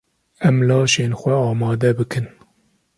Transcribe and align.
Em 0.47 0.57
laşên 0.67 1.11
xwe 1.19 1.33
amade 1.49 1.89
bikin. 1.97 2.27